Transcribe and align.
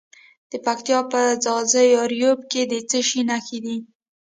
د 0.51 0.53
پکتیا 0.65 0.99
په 1.11 1.21
ځاځي 1.43 1.87
اریوب 2.03 2.39
کې 2.51 2.61
د 2.71 2.73
څه 2.89 2.99
شي 3.07 3.21
نښې 3.29 3.59
دي؟ 3.65 3.77